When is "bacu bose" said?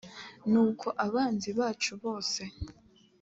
1.59-2.41